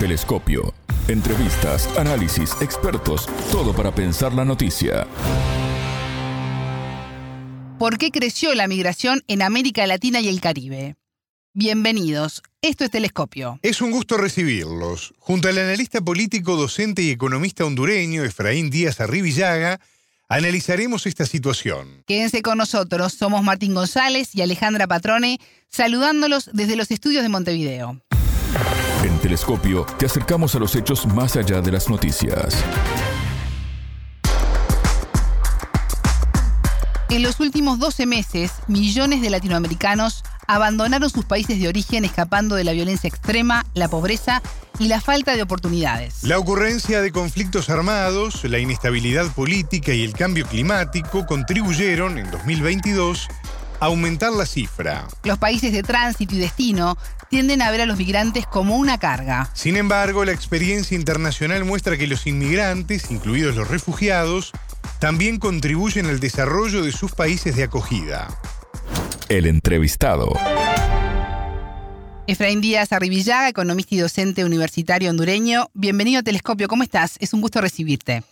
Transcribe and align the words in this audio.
Telescopio. 0.00 0.72
Entrevistas, 1.08 1.86
análisis, 1.98 2.52
expertos, 2.62 3.26
todo 3.52 3.74
para 3.74 3.94
pensar 3.94 4.32
la 4.32 4.46
noticia. 4.46 5.06
¿Por 7.78 7.98
qué 7.98 8.10
creció 8.10 8.54
la 8.54 8.66
migración 8.66 9.22
en 9.28 9.42
América 9.42 9.86
Latina 9.86 10.20
y 10.20 10.28
el 10.28 10.40
Caribe? 10.40 10.96
Bienvenidos, 11.52 12.42
esto 12.62 12.84
es 12.84 12.90
Telescopio. 12.90 13.58
Es 13.60 13.82
un 13.82 13.90
gusto 13.90 14.16
recibirlos. 14.16 15.12
Junto 15.18 15.50
al 15.50 15.58
analista 15.58 16.00
político, 16.00 16.56
docente 16.56 17.02
y 17.02 17.10
economista 17.10 17.66
hondureño 17.66 18.24
Efraín 18.24 18.70
Díaz 18.70 19.02
Arribillaga, 19.02 19.80
analizaremos 20.30 21.04
esta 21.04 21.26
situación. 21.26 22.04
Quédense 22.06 22.40
con 22.40 22.56
nosotros, 22.56 23.12
somos 23.12 23.42
Martín 23.42 23.74
González 23.74 24.34
y 24.34 24.40
Alejandra 24.40 24.86
Patrone, 24.86 25.38
saludándolos 25.68 26.48
desde 26.54 26.76
los 26.76 26.90
estudios 26.90 27.22
de 27.22 27.28
Montevideo. 27.28 28.00
Telescopio 29.20 29.84
te 29.98 30.06
acercamos 30.06 30.54
a 30.54 30.58
los 30.58 30.74
hechos 30.74 31.06
más 31.06 31.36
allá 31.36 31.60
de 31.60 31.70
las 31.70 31.90
noticias. 31.90 32.64
En 37.10 37.22
los 37.22 37.38
últimos 37.40 37.78
12 37.78 38.06
meses, 38.06 38.52
millones 38.66 39.20
de 39.20 39.30
latinoamericanos 39.30 40.22
abandonaron 40.46 41.10
sus 41.10 41.24
países 41.24 41.60
de 41.60 41.68
origen 41.68 42.04
escapando 42.04 42.54
de 42.56 42.64
la 42.64 42.72
violencia 42.72 43.08
extrema, 43.08 43.66
la 43.74 43.88
pobreza 43.88 44.42
y 44.78 44.88
la 44.88 45.00
falta 45.00 45.36
de 45.36 45.42
oportunidades. 45.42 46.22
La 46.22 46.38
ocurrencia 46.38 47.02
de 47.02 47.12
conflictos 47.12 47.68
armados, 47.68 48.44
la 48.44 48.58
inestabilidad 48.58 49.30
política 49.32 49.92
y 49.92 50.02
el 50.02 50.14
cambio 50.14 50.46
climático 50.46 51.26
contribuyeron 51.26 52.16
en 52.16 52.30
2022 52.30 53.28
a 53.28 53.39
aumentar 53.80 54.32
la 54.32 54.46
cifra. 54.46 55.06
Los 55.24 55.38
países 55.38 55.72
de 55.72 55.82
tránsito 55.82 56.34
y 56.34 56.38
destino 56.38 56.96
tienden 57.28 57.62
a 57.62 57.70
ver 57.70 57.80
a 57.80 57.86
los 57.86 57.98
migrantes 57.98 58.46
como 58.46 58.76
una 58.76 58.98
carga. 58.98 59.48
Sin 59.54 59.76
embargo, 59.76 60.24
la 60.24 60.32
experiencia 60.32 60.96
internacional 60.96 61.64
muestra 61.64 61.96
que 61.96 62.06
los 62.06 62.26
inmigrantes, 62.26 63.10
incluidos 63.10 63.56
los 63.56 63.68
refugiados, 63.68 64.52
también 65.00 65.38
contribuyen 65.38 66.06
al 66.06 66.20
desarrollo 66.20 66.82
de 66.82 66.92
sus 66.92 67.12
países 67.12 67.56
de 67.56 67.64
acogida. 67.64 68.28
El 69.28 69.46
entrevistado. 69.46 70.32
Efraín 72.26 72.60
Díaz 72.60 72.92
Arribillaga, 72.92 73.48
economista 73.48 73.94
y 73.94 73.98
docente 73.98 74.44
universitario 74.44 75.10
hondureño. 75.10 75.66
Bienvenido 75.74 76.20
a 76.20 76.22
Telescopio, 76.22 76.68
¿cómo 76.68 76.82
estás? 76.82 77.16
Es 77.20 77.34
un 77.34 77.40
gusto 77.40 77.60
recibirte. 77.60 78.22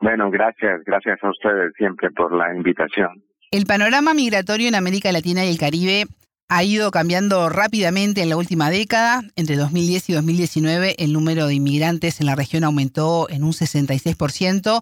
Bueno, 0.00 0.30
gracias, 0.30 0.82
gracias 0.84 1.18
a 1.22 1.30
ustedes 1.30 1.72
siempre 1.76 2.10
por 2.10 2.32
la 2.34 2.54
invitación. 2.54 3.22
El 3.52 3.66
panorama 3.66 4.14
migratorio 4.14 4.66
en 4.66 4.74
América 4.74 5.12
Latina 5.12 5.44
y 5.44 5.50
el 5.50 5.58
Caribe 5.58 6.06
ha 6.48 6.64
ido 6.64 6.90
cambiando 6.90 7.50
rápidamente 7.50 8.22
en 8.22 8.30
la 8.30 8.38
última 8.38 8.70
década. 8.70 9.24
Entre 9.36 9.56
2010 9.56 10.08
y 10.08 10.12
2019 10.14 10.94
el 10.96 11.12
número 11.12 11.46
de 11.46 11.56
inmigrantes 11.56 12.18
en 12.20 12.28
la 12.28 12.34
región 12.34 12.64
aumentó 12.64 13.28
en 13.28 13.44
un 13.44 13.50
66%, 13.50 14.80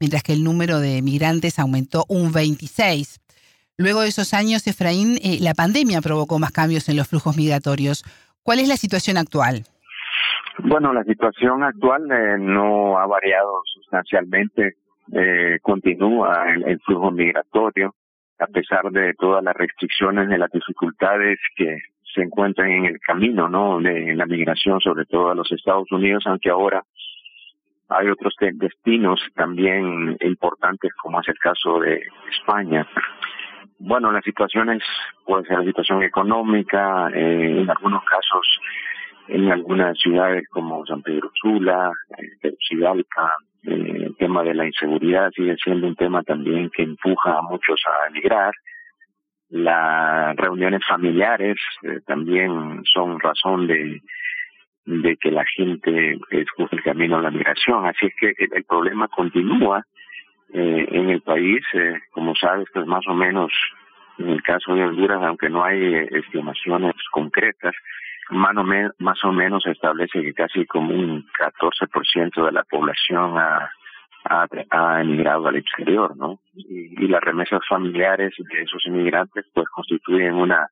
mientras 0.00 0.24
que 0.24 0.32
el 0.32 0.42
número 0.42 0.80
de 0.80 1.00
migrantes 1.00 1.60
aumentó 1.60 2.06
un 2.08 2.32
26%. 2.32 3.20
Luego 3.76 4.00
de 4.00 4.08
esos 4.08 4.34
años, 4.34 4.66
Efraín, 4.66 5.18
eh, 5.22 5.38
la 5.40 5.54
pandemia 5.54 6.00
provocó 6.00 6.40
más 6.40 6.50
cambios 6.50 6.88
en 6.88 6.96
los 6.96 7.06
flujos 7.06 7.36
migratorios. 7.36 8.02
¿Cuál 8.42 8.58
es 8.58 8.66
la 8.66 8.76
situación 8.76 9.16
actual? 9.16 9.62
Bueno, 10.64 10.92
la 10.92 11.04
situación 11.04 11.62
actual 11.62 12.10
eh, 12.10 12.36
no 12.36 12.98
ha 12.98 13.06
variado 13.06 13.62
sustancialmente. 13.72 14.74
Eh, 15.12 15.60
continúa 15.62 16.46
el, 16.66 16.80
flujo 16.80 17.12
migratorio 17.12 17.94
a 18.38 18.46
pesar 18.46 18.90
de 18.90 19.14
todas 19.14 19.42
las 19.42 19.54
restricciones, 19.54 20.28
de 20.28 20.38
las 20.38 20.50
dificultades 20.50 21.38
que 21.56 21.78
se 22.14 22.22
encuentran 22.22 22.70
en 22.70 22.86
el 22.86 23.00
camino, 23.00 23.48
¿no? 23.48 23.80
De 23.80 24.14
la 24.14 24.26
migración, 24.26 24.80
sobre 24.80 25.04
todo 25.04 25.30
a 25.30 25.34
los 25.34 25.50
Estados 25.52 25.90
Unidos, 25.92 26.24
aunque 26.26 26.50
ahora 26.50 26.82
hay 27.88 28.08
otros 28.08 28.34
destinos 28.54 29.20
también 29.34 30.16
importantes, 30.20 30.92
como 30.94 31.20
es 31.20 31.28
el 31.28 31.38
caso 31.38 31.80
de 31.80 32.00
España. 32.30 32.86
Bueno, 33.78 34.10
la 34.10 34.20
situación 34.22 34.70
es, 34.70 34.82
puede 35.24 35.46
ser 35.46 35.58
la 35.58 35.64
situación 35.64 36.02
económica, 36.02 37.08
eh, 37.14 37.60
en 37.60 37.70
algunos 37.70 38.02
casos, 38.04 38.60
en 39.28 39.50
algunas 39.52 39.98
ciudades 39.98 40.44
como 40.50 40.84
San 40.86 41.02
Pedro 41.02 41.30
Sula, 41.34 41.92
eh, 42.18 42.54
eh, 43.64 44.02
el 44.06 44.16
tema 44.16 44.42
de 44.42 44.54
la 44.54 44.66
inseguridad 44.66 45.30
sigue 45.32 45.56
siendo 45.62 45.86
un 45.86 45.96
tema 45.96 46.22
también 46.22 46.70
que 46.70 46.82
empuja 46.82 47.38
a 47.38 47.42
muchos 47.42 47.80
a 47.86 48.08
emigrar. 48.08 48.52
Las 49.50 50.36
reuniones 50.36 50.82
familiares 50.86 51.56
eh, 51.82 52.00
también 52.06 52.82
son 52.84 53.18
razón 53.18 53.66
de, 53.66 54.02
de 54.88 55.16
que 55.16 55.30
la 55.30 55.44
gente 55.44 56.18
escoge 56.30 56.76
el 56.76 56.82
camino 56.82 57.18
a 57.18 57.22
la 57.22 57.30
migración. 57.30 57.86
Así 57.86 58.06
es 58.06 58.14
que 58.18 58.34
el, 58.38 58.64
problema 58.64 59.08
continúa 59.08 59.84
eh, 60.52 60.86
en 60.90 61.10
el 61.10 61.20
país. 61.20 61.62
Eh, 61.74 61.94
como 62.10 62.34
sabes, 62.34 62.66
pues 62.72 62.86
más 62.86 63.06
o 63.06 63.14
menos 63.14 63.52
en 64.18 64.30
el 64.30 64.42
caso 64.42 64.74
de 64.74 64.84
Honduras, 64.84 65.22
aunque 65.22 65.50
no 65.50 65.62
hay 65.62 65.94
estimaciones 66.10 66.94
concretas, 67.12 67.74
más 68.30 68.56
o, 68.56 68.64
más 68.98 69.24
o 69.24 69.32
menos 69.32 69.62
se 69.62 69.70
establece 69.70 70.22
que 70.22 70.34
casi 70.34 70.66
como 70.66 70.94
un 70.94 71.26
14% 71.38 72.44
de 72.44 72.52
la 72.52 72.64
población 72.64 73.38
ha, 73.38 73.70
ha, 74.24 75.00
emigrado 75.00 75.48
al 75.48 75.56
exterior, 75.56 76.16
¿no? 76.16 76.38
Y, 76.54 77.08
las 77.08 77.22
remesas 77.22 77.60
familiares 77.66 78.34
de 78.38 78.62
esos 78.62 78.84
inmigrantes 78.86 79.46
pues 79.54 79.66
constituyen 79.68 80.34
una 80.34 80.68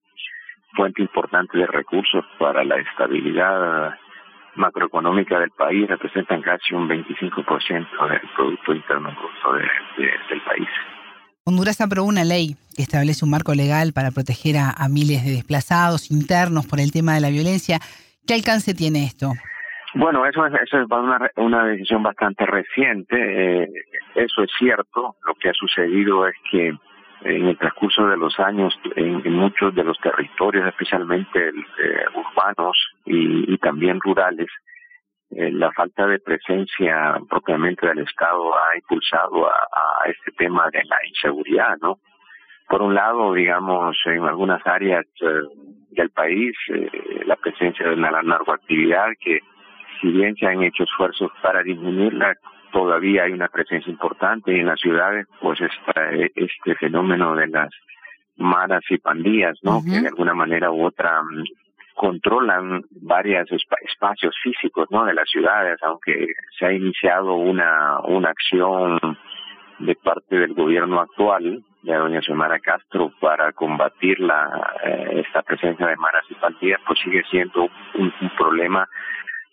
fuente 0.75 1.01
importante 1.01 1.57
de 1.57 1.67
recursos 1.67 2.25
para 2.39 2.63
la 2.63 2.77
estabilidad 2.77 3.97
macroeconómica 4.57 5.39
del 5.39 5.51
país, 5.51 5.89
representan 5.89 6.43
casi 6.43 6.75
un 6.75 6.89
25% 6.89 8.09
del 8.09 8.21
Producto 8.35 8.75
Interno 8.75 9.11
Bruto 9.13 9.53
del 9.55 10.41
país. 10.43 10.69
Honduras 11.49 11.81
aprobó 11.81 12.09
una 12.09 12.25
ley 12.25 12.57
que 12.75 12.83
establece 12.83 13.25
un 13.25 13.31
marco 13.31 13.55
legal 13.55 13.93
para 13.95 14.11
proteger 14.11 14.57
a, 14.59 14.89
miles 14.91 15.25
de 15.25 15.31
desplazados 15.31 16.11
internos 16.11 16.67
por 16.67 16.81
el 16.81 16.91
tema 16.91 17.15
de 17.15 17.21
la 17.21 17.31
violencia. 17.31 17.79
¿Qué 18.27 18.35
alcance 18.35 18.75
tiene 18.75 19.05
esto? 19.05 19.31
Bueno, 19.95 20.27
eso 20.27 20.45
es, 20.45 20.55
eso 20.55 20.81
es 20.81 20.87
una, 20.91 21.31
una 21.37 21.65
decisión 21.67 22.03
bastante 22.03 22.45
reciente. 22.47 23.15
Eh, 23.63 23.69
eso 24.17 24.43
es 24.43 24.51
cierto. 24.59 25.15
Lo 25.25 25.35
que 25.37 25.51
ha 25.51 25.53
sucedido 25.53 26.27
es 26.27 26.35
que 26.51 26.75
en 27.23 27.47
el 27.47 27.57
transcurso 27.57 28.09
de 28.09 28.17
los 28.17 28.37
años, 28.41 28.77
en, 28.97 29.33
muchos 29.33 29.73
de 29.73 29.85
los 29.85 29.99
territorios, 30.01 30.67
especialmente 30.67 31.51
eh, 31.51 32.05
urbanos 32.13 32.77
y, 33.05 33.57
también 33.59 34.01
rurales, 34.01 34.49
eh, 34.49 34.76
la 35.31 35.73
falta 35.73 36.07
de 36.07 36.19
presencia 36.19 37.19
propiamente 37.29 37.87
del 37.87 37.99
Estado 38.01 38.55
ha 38.55 38.77
impulsado 38.77 39.47
a, 39.47 40.09
este 40.09 40.31
tema 40.33 40.69
de 40.71 40.85
la 40.85 40.97
inseguridad, 41.07 41.77
¿no? 41.83 41.99
Por 42.69 42.83
un 42.83 42.95
lado, 42.95 43.33
digamos, 43.33 43.97
en 44.07 44.25
algunas 44.25 44.65
áreas 44.67 45.05
eh, 45.21 45.27
del 45.91 46.11
país, 46.11 46.55
eh, 46.73 46.91
la 47.25 47.37
presencia 47.37 47.89
de 47.89 47.97
la 47.97 48.23
narcoactividad, 48.23 49.09
que 49.21 49.41
si 50.01 50.09
bien 50.09 50.35
se 50.37 50.47
han 50.47 50.63
hecho 50.63 50.85
esfuerzos 50.85 51.31
para 51.43 51.63
disminuirla, 51.63 52.35
todavía 52.73 53.25
hay 53.25 53.33
una 53.33 53.49
presencia 53.49 53.91
importante 53.91 54.53
y 54.53 54.61
en 54.61 54.67
las 54.67 54.81
ciudades, 54.81 55.27
pues 55.41 55.61
está 55.61 56.11
este 56.35 56.75
fenómeno 56.77 57.35
de 57.35 57.47
las 57.49 57.71
maras 58.37 58.83
y 58.91 58.99
pandillas, 58.99 59.59
¿no? 59.63 59.81
Que 59.83 60.01
de 60.01 60.09
alguna 60.09 60.35
manera 60.35 60.71
u 60.71 60.85
otra 60.85 61.23
mm, 61.23 61.45
controlan 61.97 62.85
varios 62.91 63.49
espacios 63.51 64.35
físicos 64.43 64.87
no 64.91 65.05
de 65.07 65.15
las 65.15 65.29
ciudades 65.29 65.79
aunque 65.83 66.27
se 66.59 66.67
ha 66.67 66.73
iniciado 66.73 67.35
una 67.35 68.01
una 68.05 68.31
acción 68.31 68.99
de 69.79 69.95
parte 69.95 70.37
del 70.37 70.53
gobierno 70.53 71.01
actual 71.01 71.65
de 71.83 71.95
doña 71.95 72.21
Xiomara 72.21 72.59
Castro 72.59 73.13
para 73.19 73.53
combatir 73.53 74.21
la 74.21 74.75
eh, 74.85 75.23
esta 75.27 75.43
presencia 75.43 75.87
de 75.87 75.97
maras 75.97 76.25
y 76.29 76.35
pandillas 76.35 76.81
pues 76.87 76.99
sigue 77.01 77.23
siendo 77.31 77.69
un, 77.95 78.13
problema 78.37 78.87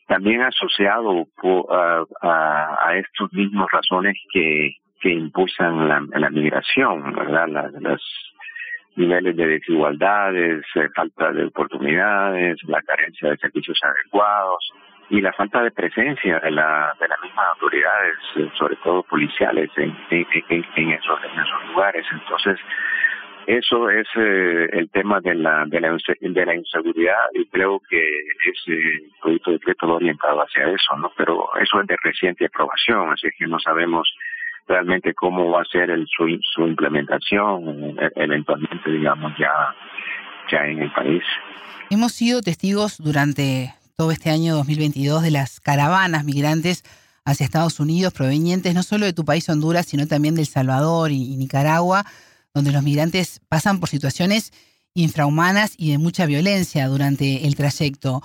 también 0.08 0.42
asociado 0.42 1.26
a, 1.70 2.04
a, 2.22 2.98
estos 2.98 3.32
mismos 3.32 3.68
razones 3.72 4.18
que 4.34 4.76
que 5.00 5.12
impulsan 5.12 5.88
la, 5.88 6.02
la 6.20 6.30
migración 6.30 7.14
verdad 7.14 7.48
las, 7.48 7.72
las 7.82 8.02
niveles 8.96 9.36
de 9.36 9.48
desigualdades, 9.48 10.66
eh, 10.76 10.90
falta 10.96 11.32
de 11.32 11.46
oportunidades, 11.46 12.58
la 12.68 12.82
carencia 12.82 13.30
de 13.30 13.38
servicios 13.38 13.80
adecuados 13.84 14.72
y 15.10 15.22
la 15.22 15.34
falta 15.34 15.62
de 15.64 15.72
presencia 15.72 16.40
de, 16.40 16.52
la, 16.52 16.96
de 17.00 17.08
las 17.08 17.22
mismas 17.22 17.46
autoridades, 17.54 18.18
eh, 18.36 18.50
sobre 18.58 18.76
todo 18.78 19.04
policiales, 19.04 19.70
en, 19.78 19.96
esos, 20.10 21.20
lugares. 21.68 22.06
Entonces, 22.12 22.60
eso 23.46 23.90
es 23.90 24.08
eh, 24.16 24.70
el 24.72 24.90
tema 24.90 25.20
de 25.20 25.36
la, 25.36 25.66
de 25.66 25.82
la 25.82 25.98
de 26.20 26.46
la 26.46 26.56
inseguridad 26.56 27.28
y 27.34 27.46
creo 27.48 27.82
que 27.90 28.10
ese 28.46 29.12
proyecto 29.22 29.52
de 29.52 29.58
decreto 29.58 29.88
va 29.88 29.96
orientado 29.96 30.40
hacia 30.42 30.70
eso, 30.70 30.96
¿no? 30.98 31.12
Pero 31.18 31.50
eso 31.60 31.82
es 31.82 31.88
de 31.88 31.98
reciente 32.02 32.46
aprobación, 32.46 33.12
así 33.12 33.28
que 33.38 33.46
no 33.48 33.60
sabemos 33.60 34.10
realmente 34.68 35.14
cómo 35.14 35.52
va 35.52 35.62
a 35.62 35.66
ser 35.66 35.90
el, 35.90 36.08
su, 36.08 36.26
su 36.54 36.68
implementación 36.68 37.98
e, 38.00 38.12
eventualmente, 38.16 38.92
digamos, 38.92 39.34
ya, 39.38 39.52
ya 40.52 40.66
en 40.66 40.82
el 40.84 40.92
país. 40.92 41.24
Hemos 41.90 42.14
sido 42.14 42.42
testigos 42.42 42.98
durante 42.98 43.74
todo 43.96 44.12
este 44.12 44.30
año 44.30 44.56
2022 44.56 45.22
de 45.22 45.32
las 45.32 45.60
caravanas 45.60 46.24
migrantes 46.24 46.84
hacia 47.26 47.46
Estados 47.46 47.80
Unidos 47.80 48.14
provenientes 48.14 48.74
no 48.74 48.84
solo 48.84 49.06
de 49.06 49.14
tu 49.14 49.26
país 49.26 49.48
Honduras, 49.50 49.86
sino 49.86 50.08
también 50.08 50.36
del 50.36 50.48
Salvador 50.48 51.12
y, 51.12 51.36
Nicaragua, 51.38 52.06
donde 52.54 52.72
los 52.72 52.84
migrantes 52.84 53.42
pasan 53.48 53.80
por 53.80 53.90
situaciones 53.90 54.52
infrahumanas 54.94 55.74
y 55.78 55.92
de 55.92 55.98
mucha 55.98 56.26
violencia 56.26 56.88
durante 56.88 57.48
el 57.48 57.56
trayecto. 57.56 58.22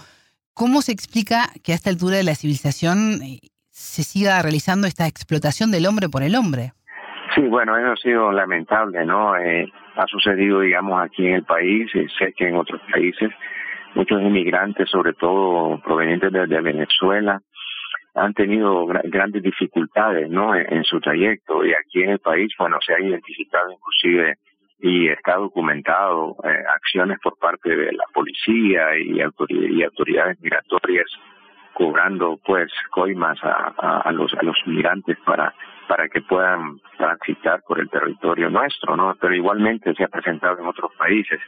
¿Cómo 0.52 0.82
se 0.82 0.92
explica 0.92 1.50
que 1.62 1.72
a 1.72 1.74
esta 1.74 1.90
altura 1.90 2.16
de 2.16 2.24
la 2.24 2.34
civilización 2.34 3.22
eh, 3.22 3.40
se 3.78 4.02
siga 4.02 4.42
realizando 4.42 4.88
esta 4.88 5.06
explotación 5.06 5.70
del 5.70 5.86
hombre 5.86 6.08
por 6.08 6.22
el 6.24 6.34
hombre? 6.34 6.72
Sí, 7.34 7.42
bueno, 7.42 7.76
eso 7.76 7.92
ha 7.92 7.96
sido 7.96 8.32
lamentable, 8.32 9.04
¿no? 9.06 9.36
Eh, 9.36 9.70
ha 9.96 10.06
sucedido, 10.06 10.60
digamos, 10.60 11.00
aquí 11.00 11.26
en 11.26 11.34
el 11.34 11.44
país, 11.44 11.88
y 11.94 12.08
sé 12.18 12.32
que 12.36 12.48
en 12.48 12.56
otros 12.56 12.80
países, 12.90 13.30
muchos 13.94 14.20
inmigrantes, 14.20 14.90
sobre 14.90 15.12
todo 15.12 15.80
provenientes 15.82 16.32
de, 16.32 16.60
Venezuela, 16.60 17.40
han 18.14 18.34
tenido 18.34 18.84
grandes 18.86 19.42
dificultades, 19.42 20.28
¿no? 20.28 20.56
En, 20.56 20.82
su 20.82 20.98
trayecto 20.98 21.64
y 21.64 21.72
aquí 21.72 22.02
en 22.02 22.10
el 22.10 22.18
país, 22.18 22.52
bueno, 22.58 22.78
se 22.84 22.94
ha 22.94 23.00
identificado 23.00 23.70
inclusive 23.70 24.34
y 24.80 25.08
está 25.08 25.36
documentado 25.36 26.36
eh, 26.42 26.64
acciones 26.74 27.18
por 27.22 27.38
parte 27.38 27.68
de 27.76 27.92
la 27.92 28.04
policía 28.12 28.96
y, 28.98 29.18
y 29.18 29.82
autoridades 29.82 30.40
migratorias 30.40 31.06
cobrando 31.78 32.40
pues 32.44 32.72
coimas 32.90 33.38
a, 33.44 33.72
a, 34.04 34.10
los 34.10 34.34
a 34.34 34.42
los 34.42 34.56
migrantes 34.66 35.16
para 35.24 35.54
para 35.86 36.08
que 36.08 36.20
puedan 36.20 36.80
transitar 36.98 37.62
por 37.66 37.78
el 37.78 37.88
territorio 37.88 38.50
nuestro, 38.50 38.96
¿no? 38.96 39.16
Pero 39.18 39.34
igualmente 39.34 39.94
se 39.94 40.04
ha 40.04 40.08
presentado 40.08 40.58
en 40.58 40.66
otros 40.66 40.92
países. 40.98 41.40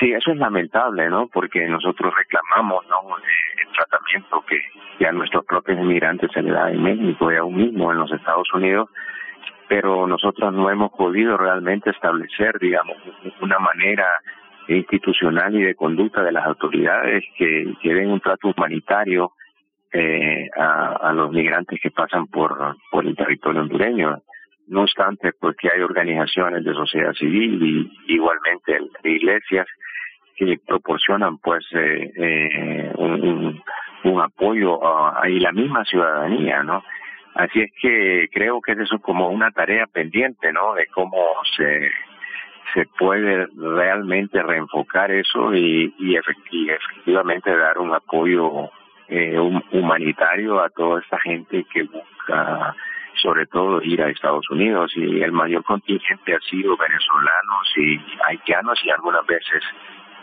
Sí, 0.00 0.12
eso 0.12 0.32
es 0.32 0.38
lamentable, 0.38 1.08
¿no? 1.08 1.28
Porque 1.28 1.68
nosotros 1.68 2.12
reclamamos, 2.16 2.84
¿no? 2.88 3.16
El 3.16 3.72
tratamiento 3.72 4.44
que, 4.48 4.60
que 4.98 5.06
a 5.06 5.12
nuestros 5.12 5.44
propios 5.44 5.78
inmigrantes 5.78 6.32
se 6.32 6.42
le 6.42 6.50
da 6.50 6.70
en 6.70 6.82
México 6.82 7.30
y 7.30 7.36
aún 7.36 7.56
mismo 7.56 7.92
en 7.92 7.98
los 7.98 8.10
Estados 8.10 8.52
Unidos, 8.54 8.88
pero 9.68 10.06
nosotros 10.06 10.52
no 10.52 10.70
hemos 10.70 10.90
podido 10.92 11.36
realmente 11.36 11.90
establecer, 11.90 12.58
digamos, 12.58 12.96
una 13.40 13.58
manera 13.58 14.06
institucional 14.68 15.54
y 15.54 15.62
de 15.62 15.74
conducta 15.74 16.22
de 16.22 16.32
las 16.32 16.46
autoridades 16.46 17.24
que, 17.36 17.74
que 17.82 17.94
den 17.94 18.10
un 18.10 18.20
trato 18.20 18.48
humanitario 18.48 19.32
eh, 19.92 20.50
a, 20.54 21.12
los 21.14 21.32
migrantes 21.32 21.80
que 21.82 21.90
pasan 21.90 22.26
por, 22.26 22.76
por 22.90 23.06
el 23.06 23.16
territorio 23.16 23.62
hondureño. 23.62 24.18
No 24.66 24.82
obstante, 24.82 25.32
porque 25.40 25.70
hay 25.72 25.80
organizaciones 25.80 26.62
de 26.62 26.74
sociedad 26.74 27.14
civil 27.14 27.62
y 27.62 28.14
igualmente 28.14 28.78
iglesias 29.04 29.66
que 30.36 30.58
proporcionan 30.66 31.38
pues 31.38 31.64
eh, 31.72 32.12
eh, 32.16 32.92
un, 32.96 34.20
apoyo 34.20 34.84
a, 34.84 35.22
a, 35.22 35.28
y 35.28 35.40
la 35.40 35.52
misma 35.52 35.84
ciudadanía, 35.84 36.62
¿no? 36.62 36.82
Así 37.34 37.60
es 37.60 37.70
que 37.80 38.28
creo 38.32 38.60
que 38.60 38.72
eso 38.72 38.96
es 38.96 39.02
como 39.02 39.28
una 39.30 39.50
tarea 39.52 39.86
pendiente, 39.86 40.52
¿no? 40.52 40.74
De 40.74 40.86
cómo 40.86 41.24
se 41.56 41.88
se 42.74 42.86
puede 42.98 43.46
realmente 43.56 44.42
reenfocar 44.42 45.10
eso 45.10 45.54
y, 45.54 45.94
y, 45.98 46.16
efectivamente 46.16 47.56
dar 47.56 47.78
un 47.78 47.94
apoyo 47.94 48.70
eh, 49.08 49.38
humanitario 49.72 50.60
a 50.60 50.68
toda 50.70 51.00
esta 51.00 51.18
gente 51.20 51.64
que 51.72 51.84
busca 51.84 52.74
sobre 53.22 53.46
todo 53.46 53.82
ir 53.82 54.02
a 54.02 54.10
Estados 54.10 54.48
Unidos 54.50 54.92
y 54.94 55.22
el 55.22 55.32
mayor 55.32 55.64
contingente 55.64 56.34
ha 56.34 56.40
sido 56.40 56.76
venezolanos 56.76 57.72
y 57.76 58.00
haitianos 58.28 58.78
y 58.84 58.90
algunas 58.90 59.26
veces 59.26 59.62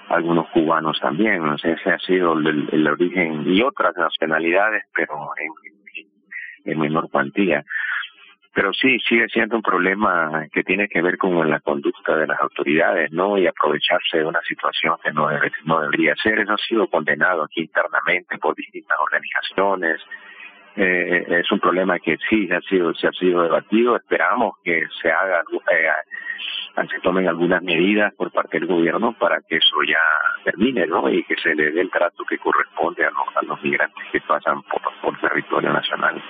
algunos 0.09 0.47
cubanos 0.49 0.99
también, 0.99 1.43
ese 1.63 1.89
ha 1.89 1.99
sido 1.99 2.33
el, 2.33 2.87
origen 2.87 3.43
y 3.47 3.61
otras 3.63 3.95
nacionalidades 3.97 4.83
pero 4.93 5.15
en, 5.37 6.71
en 6.71 6.79
menor 6.79 7.09
cuantía. 7.09 7.65
Pero 8.55 8.71
sí, 8.71 8.97
sigue 9.01 9.27
siendo 9.27 9.57
un 9.57 9.61
problema 9.61 10.47
que 10.49 10.63
tiene 10.63 10.87
que 10.87 11.01
ver 11.01 11.17
con 11.17 11.49
la 11.49 11.59
conducta 11.59 12.15
de 12.15 12.25
las 12.25 12.39
autoridades, 12.39 13.11
¿no? 13.11 13.37
Y 13.37 13.45
aprovecharse 13.47 14.19
de 14.19 14.25
una 14.25 14.39
situación 14.47 14.95
que 15.03 15.11
no, 15.11 15.27
debe, 15.27 15.51
no 15.65 15.81
debería 15.81 16.15
ser. 16.15 16.39
Eso 16.39 16.53
ha 16.53 16.57
sido 16.57 16.87
condenado 16.87 17.43
aquí 17.43 17.63
internamente 17.63 18.37
por 18.37 18.55
distintas 18.55 18.97
organizaciones. 18.97 19.99
Eh, 20.77 21.25
es 21.41 21.51
un 21.51 21.59
problema 21.59 21.99
que 21.99 22.15
sí 22.29 22.47
ha 22.49 22.61
sido, 22.61 22.93
se 22.93 23.09
ha 23.09 23.11
sido 23.11 23.43
debatido. 23.43 23.97
Esperamos 23.97 24.53
que 24.63 24.83
se 25.01 25.11
haga, 25.11 25.41
eh, 25.73 26.87
se 26.89 26.99
tomen 27.01 27.27
algunas 27.27 27.61
medidas 27.61 28.13
por 28.13 28.31
parte 28.31 28.57
del 28.57 28.69
gobierno 28.69 29.17
para 29.19 29.41
que 29.49 29.57
eso 29.57 29.83
ya 29.85 29.99
termine, 30.45 30.87
¿no? 30.87 31.09
Y 31.09 31.25
que 31.25 31.35
se 31.35 31.53
le 31.55 31.71
dé 31.71 31.81
el 31.81 31.91
trato 31.91 32.23
que 32.23 32.37
corresponde 32.37 33.03
a 33.03 33.09
los, 33.09 33.35
a 33.35 33.41
los 33.41 33.61
migrantes 33.61 34.01
que 34.13 34.21
pasan 34.21 34.63
por, 34.63 34.81
por 35.01 35.19
territorio 35.19 35.73
nacional. 35.73 36.23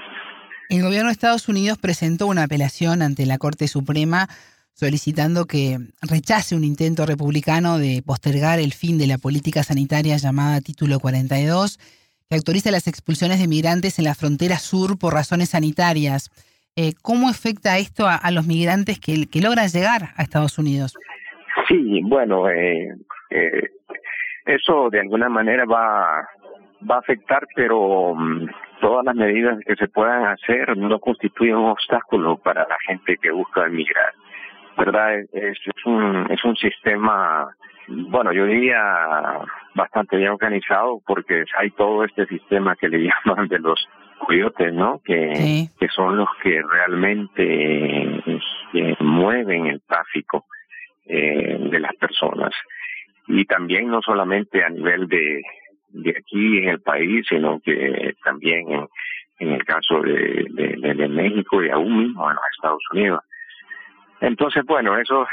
El 0.70 0.82
gobierno 0.82 1.08
de 1.08 1.14
Estados 1.14 1.48
Unidos 1.48 1.78
presentó 1.78 2.28
una 2.28 2.44
apelación 2.44 3.02
ante 3.02 3.26
la 3.26 3.38
Corte 3.38 3.68
Suprema 3.68 4.28
solicitando 4.74 5.46
que 5.46 5.78
rechace 6.02 6.56
un 6.56 6.64
intento 6.64 7.06
republicano 7.06 7.78
de 7.78 8.04
postergar 8.06 8.60
el 8.60 8.74
fin 8.74 8.98
de 8.98 9.08
la 9.08 9.18
política 9.18 9.64
sanitaria 9.64 10.18
llamada 10.18 10.60
Título 10.60 11.00
42, 11.00 11.78
que 12.30 12.36
autoriza 12.36 12.72
las 12.72 12.88
expulsiones 12.88 13.40
de 13.40 13.48
migrantes 13.48 14.00
en 14.00 14.06
la 14.06 14.16
frontera 14.16 14.58
sur 14.58 15.00
por 15.00 15.14
razones 15.14 15.52
sanitarias. 15.52 16.30
Eh, 16.76 16.92
¿Cómo 17.02 17.30
afecta 17.30 17.78
esto 17.78 18.06
a, 18.08 18.30
los 18.32 18.46
migrantes 18.46 19.00
que, 19.00 19.28
logran 19.40 19.70
llegar 19.70 20.10
a 20.18 20.24
Estados 20.24 20.58
Unidos? 20.58 20.94
Sí, 21.70 22.02
bueno, 22.04 22.50
eh, 22.50 22.90
eh, 23.30 23.70
eso 24.46 24.90
de 24.90 25.00
alguna 25.00 25.30
manera 25.30 25.64
va, 25.66 26.28
va 26.90 26.96
a 26.96 27.00
afectar, 27.00 27.48
pero 27.56 28.14
mm, 28.14 28.45
todas 28.86 29.04
las 29.04 29.16
medidas 29.16 29.58
que 29.66 29.76
se 29.76 29.88
puedan 29.88 30.26
hacer 30.28 30.78
no 30.78 31.00
constituyen 31.00 31.56
un 31.56 31.72
obstáculo 31.72 32.38
para 32.38 32.68
la 32.68 32.78
gente 32.86 33.18
que 33.18 33.32
busca 33.32 33.66
emigrar. 33.66 34.14
¿Verdad? 34.78 35.22
Es, 35.22 35.58
es, 35.64 35.86
un, 35.86 36.28
es 36.30 36.44
un 36.44 36.56
sistema, 36.56 37.48
bueno, 37.88 38.32
yo 38.32 38.46
diría 38.46 38.80
bastante 39.74 40.18
bien 40.18 40.30
organizado 40.30 41.02
porque 41.04 41.46
hay 41.58 41.72
todo 41.72 42.04
este 42.04 42.28
sistema 42.28 42.76
que 42.76 42.90
le 42.90 43.10
llaman 43.26 43.48
de 43.48 43.58
los 43.58 43.88
coyotes, 44.20 44.72
¿no? 44.72 45.02
Que, 45.04 45.68
que 45.80 45.88
son 45.88 46.18
los 46.18 46.30
que 46.44 46.62
realmente 46.62 48.20
este, 48.20 49.04
mueven 49.04 49.66
el 49.66 49.82
tráfico 49.82 50.46
eh, 51.08 51.58
de 51.72 51.80
las 51.80 51.96
personas. 51.96 52.54
Y 53.28 53.46
también 53.46 53.88
no 53.88 54.04
solamente 54.04 54.64
a 54.64 54.70
nivel 54.70 55.08
de, 55.08 55.42
de 55.96 56.12
aquí 56.12 56.58
en 56.58 56.70
el 56.70 56.82
país, 56.82 57.26
sino 57.28 57.60
que 57.60 58.14
también 58.24 58.72
en, 58.72 58.88
en 59.40 59.54
el 59.54 59.64
caso 59.66 60.02
de, 60.02 60.46
de, 60.50 61.08
México 61.08 61.64
y 61.64 61.70
aún 61.70 61.98
mismo 61.98 62.30
en 62.30 62.36
los 62.36 62.46
Estados 62.56 62.84
Unidos. 62.92 63.22
Entonces, 64.22 64.64
bueno, 64.66 64.98
eso 64.98 65.28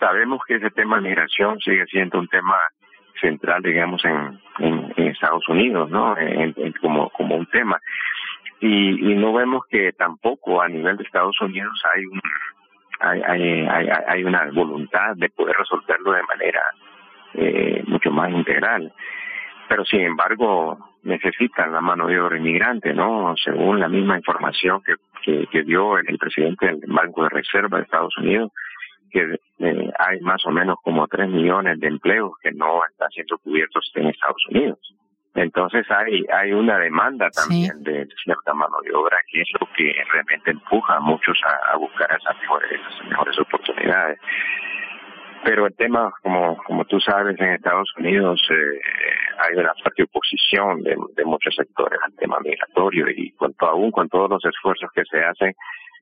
sabemos 0.00 0.40
que 0.46 0.56
ese 0.56 0.70
tema 0.70 0.96
de 0.96 1.08
migración 1.08 1.58
sigue 1.60 1.86
siendo 1.86 2.18
un 2.18 2.28
tema 2.28 2.56
central, 3.20 3.62
digamos, 3.62 4.04
en, 4.04 4.40
en, 4.58 4.92
Estados 5.08 5.48
Unidos, 5.48 5.90
¿no? 5.90 6.14
Como, 6.80 7.08
como 7.10 7.36
un 7.36 7.46
tema. 7.46 7.78
Y, 8.60 9.12
y 9.12 9.14
no 9.14 9.32
vemos 9.32 9.64
que 9.70 9.92
tampoco 9.92 10.60
a 10.60 10.68
nivel 10.68 10.96
de 10.96 11.04
Estados 11.04 11.40
Unidos 11.40 11.72
hay 11.94 12.04
un, 12.04 12.20
hay, 13.00 13.22
hay, 13.22 13.66
hay, 13.66 13.88
hay 14.06 14.24
una 14.24 14.50
voluntad 14.52 15.14
de 15.16 15.28
poder 15.30 15.56
resolverlo 15.56 16.12
de 16.12 16.22
manera 16.22 16.62
eh, 17.34 17.82
mucho 17.86 18.10
más 18.10 18.30
integral 18.30 18.92
pero 19.68 19.84
sin 19.84 20.00
embargo 20.00 20.78
necesitan 21.02 21.72
la 21.72 21.80
mano 21.80 22.06
de 22.06 22.20
obra 22.20 22.36
inmigrante, 22.36 22.92
¿no? 22.92 23.34
Según 23.42 23.80
la 23.80 23.88
misma 23.88 24.16
información 24.16 24.82
que, 24.82 25.46
que, 25.46 25.62
dio 25.62 25.98
el, 25.98 26.18
presidente 26.18 26.66
del 26.66 26.80
Banco 26.86 27.22
de 27.24 27.28
Reserva 27.30 27.78
de 27.78 27.84
Estados 27.84 28.16
Unidos, 28.18 28.52
que 29.10 29.38
eh, 29.58 29.90
hay 29.98 30.20
más 30.20 30.44
o 30.46 30.50
menos 30.50 30.76
como 30.82 31.06
tres 31.06 31.28
millones 31.28 31.78
de 31.80 31.88
empleos 31.88 32.32
que 32.42 32.52
no 32.52 32.84
están 32.90 33.10
siendo 33.10 33.38
cubiertos 33.38 33.90
en 33.94 34.08
Estados 34.08 34.44
Unidos. 34.50 34.78
Entonces 35.36 35.86
hay 35.90 36.24
hay 36.32 36.52
una 36.52 36.78
demanda 36.78 37.28
también 37.30 37.82
de 37.82 38.08
cierta 38.24 38.54
mano 38.54 38.76
de 38.82 38.94
obra 38.94 39.18
que 39.30 39.42
es 39.42 39.48
lo 39.60 39.68
que 39.76 39.92
realmente 40.10 40.50
empuja 40.50 40.96
a 40.96 41.00
muchos 41.00 41.38
a, 41.44 41.76
buscar 41.76 42.08
esas 42.18 42.40
mejores, 42.40 42.70
esas 42.72 43.06
mejores 43.06 43.38
oportunidades. 43.38 44.18
Pero 45.46 45.64
el 45.64 45.74
tema, 45.76 46.12
como 46.24 46.56
como 46.64 46.84
tú 46.86 46.98
sabes, 46.98 47.38
en 47.38 47.52
Estados 47.52 47.88
Unidos 47.96 48.42
eh, 48.50 48.80
hay 49.38 49.56
una 49.56 49.72
fuerte 49.80 50.02
oposición 50.02 50.82
de, 50.82 50.96
de, 51.14 51.24
muchos 51.24 51.54
sectores 51.54 52.00
al 52.04 52.12
tema 52.16 52.38
migratorio 52.40 53.06
y 53.08 53.30
cuanto 53.30 53.64
aún 53.66 53.92
con 53.92 54.08
todos 54.08 54.28
los 54.28 54.44
esfuerzos 54.44 54.90
que 54.92 55.04
se 55.04 55.22
hacen, 55.22 55.54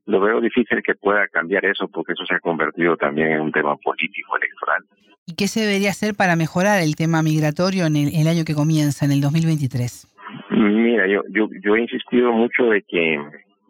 lo 0.06 0.18
veo 0.20 0.40
difícil 0.40 0.82
que 0.82 0.94
pueda 0.94 1.28
cambiar 1.28 1.66
eso 1.66 1.86
porque 1.88 2.14
eso 2.14 2.24
se 2.24 2.36
ha 2.36 2.40
convertido 2.40 2.96
también 2.96 3.32
en 3.32 3.42
un 3.42 3.52
tema 3.52 3.76
político 3.76 4.34
electoral. 4.38 4.82
¿Y 5.26 5.34
qué 5.34 5.46
se 5.46 5.60
debería 5.60 5.90
hacer 5.90 6.14
para 6.14 6.36
mejorar 6.36 6.80
el 6.80 6.96
tema 6.96 7.22
migratorio 7.22 7.84
en 7.84 7.96
el, 7.96 8.26
año 8.26 8.44
que 8.46 8.54
comienza, 8.54 9.04
en 9.04 9.12
el 9.12 9.20
2023? 9.20 10.08
Mira, 10.52 11.06
yo, 11.06 11.20
yo, 11.28 11.48
yo 11.62 11.76
he 11.76 11.82
insistido 11.82 12.32
mucho 12.32 12.64
de 12.64 12.80
que 12.80 13.20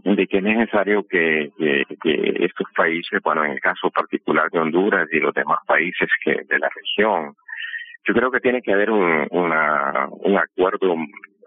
de 0.04 0.26
que 0.26 0.38
es 0.38 0.42
necesario 0.42 1.06
que, 1.08 1.50
que, 1.56 1.84
que, 2.02 2.44
estos 2.44 2.66
países, 2.76 3.20
bueno, 3.22 3.44
en 3.44 3.52
el 3.52 3.60
caso 3.60 3.90
particular 3.90 4.50
de 4.50 4.60
Honduras 4.60 5.08
y 5.10 5.18
los 5.18 5.32
demás 5.32 5.58
países 5.66 6.08
que 6.22 6.42
de 6.46 6.58
la 6.58 6.68
región, 6.68 7.34
Yo 8.06 8.12
creo 8.12 8.30
que 8.30 8.40
tiene 8.40 8.60
que 8.60 8.74
haber 8.74 8.90
un, 8.90 9.26
una, 9.30 10.08
un 10.10 10.36
acuerdo 10.36 10.94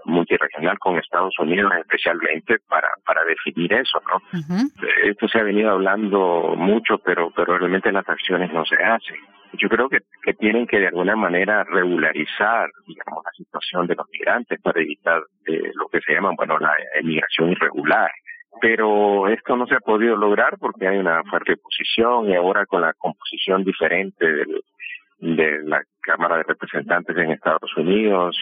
multiregional 0.05 0.79
con 0.79 0.97
Estados 0.97 1.37
Unidos 1.37 1.71
especialmente 1.79 2.57
para 2.69 2.87
para 3.05 3.25
definir 3.25 3.73
eso 3.73 4.01
no 4.07 4.21
esto 5.03 5.27
se 5.27 5.39
ha 5.39 5.43
venido 5.43 5.71
hablando 5.71 6.55
mucho 6.55 6.97
pero 6.99 7.29
pero 7.35 7.57
realmente 7.57 7.91
las 7.91 8.07
acciones 8.07 8.51
no 8.53 8.65
se 8.65 8.75
hacen. 8.75 9.17
Yo 9.53 9.69
creo 9.69 9.89
que, 9.89 9.99
que 10.23 10.33
tienen 10.33 10.67
que 10.67 10.79
de 10.79 10.87
alguna 10.87 11.15
manera 11.17 11.65
regularizar 11.65 12.69
digamos 12.87 13.21
la 13.25 13.31
situación 13.31 13.85
de 13.87 13.95
los 13.95 14.07
migrantes 14.09 14.61
para 14.61 14.79
evitar 14.81 15.21
eh, 15.45 15.71
lo 15.75 15.89
que 15.89 15.99
se 15.99 16.13
llama 16.13 16.31
bueno 16.37 16.57
la 16.57 16.73
emigración 17.01 17.51
irregular 17.51 18.09
pero 18.61 19.27
esto 19.27 19.55
no 19.55 19.67
se 19.67 19.75
ha 19.75 19.79
podido 19.79 20.15
lograr 20.15 20.57
porque 20.59 20.87
hay 20.87 20.97
una 20.97 21.23
fuerte 21.23 21.53
oposición 21.53 22.29
y 22.29 22.35
ahora 22.35 22.65
con 22.65 22.81
la 22.81 22.93
composición 22.93 23.63
diferente 23.63 24.25
de 25.19 25.63
la 25.63 25.81
Cámara 26.01 26.37
de 26.37 26.43
Representantes 26.43 27.15
en 27.17 27.31
Estados 27.31 27.75
Unidos 27.75 28.37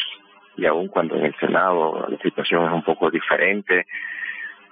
y 0.57 0.65
aun 0.65 0.87
cuando 0.87 1.15
en 1.15 1.25
el 1.25 1.35
Senado 1.35 2.07
la 2.07 2.17
situación 2.19 2.65
es 2.65 2.71
un 2.71 2.83
poco 2.83 3.09
diferente, 3.09 3.85